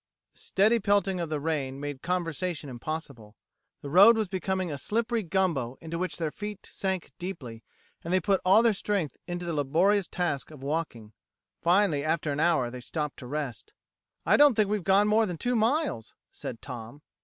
The 0.33 0.39
steady 0.39 0.79
pelting 0.79 1.19
of 1.19 1.29
the 1.29 1.39
rain 1.39 1.79
made 1.79 2.01
conversation 2.01 2.71
impossible. 2.71 3.35
The 3.83 3.91
road 3.91 4.17
was 4.17 4.27
becoming 4.27 4.71
a 4.71 4.79
slippery 4.79 5.21
gumbo 5.21 5.77
into 5.79 5.99
which 5.99 6.17
their 6.17 6.31
feet 6.31 6.65
sank 6.65 7.11
deeply, 7.19 7.63
and 8.03 8.11
they 8.11 8.19
put 8.19 8.41
all 8.43 8.63
their 8.63 8.73
strength 8.73 9.15
into 9.27 9.45
the 9.45 9.53
laborious 9.53 10.07
task 10.07 10.49
of 10.49 10.63
walking. 10.63 11.13
Finally, 11.61 12.03
after 12.03 12.31
an 12.31 12.39
hour, 12.39 12.71
they 12.71 12.81
stopped 12.81 13.17
to 13.17 13.27
rest. 13.27 13.73
"I 14.25 14.37
don't 14.37 14.55
think 14.55 14.71
we've 14.71 14.83
gone 14.83 15.07
more 15.07 15.27
than 15.27 15.37
two 15.37 15.55
miles," 15.55 16.15
said 16.31 16.63
Tom. 16.63 17.03